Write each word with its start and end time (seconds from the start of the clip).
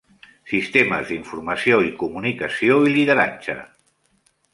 Sistemes 0.51 1.09
d'informació 1.11 1.77
i 1.89 1.93
comunicació 1.99 2.79
i 2.87 2.95
lideratge. 2.95 3.57